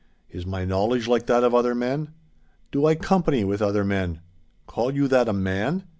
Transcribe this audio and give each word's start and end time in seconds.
Is 0.31 0.47
my 0.47 0.65
knowledge 0.65 1.07
like 1.07 1.27
that 1.27 1.43
of 1.43 1.53
other 1.53 1.75
men? 1.75 2.09
Do 2.71 2.87
I 2.87 2.95
company 2.95 3.43
with 3.43 3.61
other 3.61 3.83
men? 3.85 4.21
Call 4.65 4.91
you 4.91 5.07
that 5.07 5.29
a 5.29 5.31
man? 5.31 5.83